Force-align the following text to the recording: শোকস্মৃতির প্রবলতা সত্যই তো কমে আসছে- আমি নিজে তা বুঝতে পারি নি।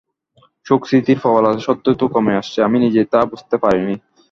শোকস্মৃতির 0.65 1.19
প্রবলতা 1.19 1.59
সত্যই 1.59 1.95
তো 1.95 2.05
কমে 2.07 2.33
আসছে- 2.35 2.65
আমি 2.65 2.77
নিজে 2.79 3.01
তা 3.05 3.19
বুঝতে 3.25 3.55
পারি 3.57 3.81
নি। 3.85 3.95